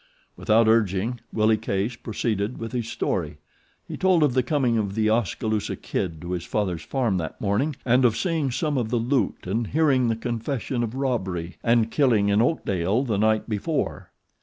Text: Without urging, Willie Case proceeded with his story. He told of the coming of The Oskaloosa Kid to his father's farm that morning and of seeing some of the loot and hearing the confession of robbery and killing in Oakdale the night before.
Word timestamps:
Without 0.35 0.67
urging, 0.67 1.19
Willie 1.31 1.57
Case 1.59 1.95
proceeded 1.95 2.57
with 2.57 2.71
his 2.71 2.87
story. 2.87 3.37
He 3.87 3.97
told 3.97 4.23
of 4.23 4.33
the 4.33 4.41
coming 4.41 4.75
of 4.79 4.95
The 4.95 5.11
Oskaloosa 5.11 5.75
Kid 5.75 6.19
to 6.23 6.31
his 6.31 6.43
father's 6.43 6.81
farm 6.81 7.17
that 7.19 7.39
morning 7.39 7.75
and 7.85 8.03
of 8.03 8.17
seeing 8.17 8.49
some 8.49 8.79
of 8.79 8.89
the 8.89 8.95
loot 8.97 9.45
and 9.45 9.67
hearing 9.67 10.07
the 10.07 10.15
confession 10.15 10.81
of 10.81 10.95
robbery 10.95 11.57
and 11.63 11.91
killing 11.91 12.29
in 12.29 12.41
Oakdale 12.41 13.03
the 13.03 13.19
night 13.19 13.47
before. 13.47 14.09